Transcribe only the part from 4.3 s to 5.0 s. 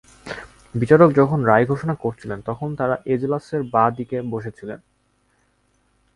বসে ছিলেন।